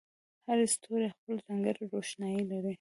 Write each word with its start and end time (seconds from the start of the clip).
هر 0.47 0.59
ستوری 0.73 1.07
خپله 1.15 1.39
ځانګړې 1.47 1.83
روښنایي 1.93 2.41
لري. 2.51 2.69